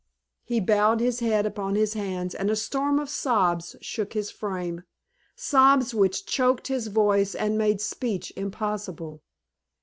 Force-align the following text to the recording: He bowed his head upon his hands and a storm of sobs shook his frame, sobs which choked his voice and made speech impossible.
He 0.43 0.59
bowed 0.59 0.99
his 0.99 1.19
head 1.19 1.45
upon 1.45 1.75
his 1.75 1.93
hands 1.93 2.33
and 2.33 2.49
a 2.49 2.55
storm 2.55 2.97
of 2.97 3.07
sobs 3.07 3.75
shook 3.81 4.13
his 4.13 4.31
frame, 4.31 4.81
sobs 5.35 5.93
which 5.93 6.25
choked 6.25 6.69
his 6.69 6.87
voice 6.87 7.35
and 7.35 7.55
made 7.55 7.79
speech 7.81 8.33
impossible. 8.35 9.21